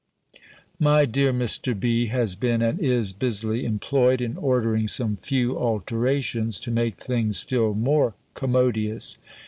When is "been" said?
2.35-2.63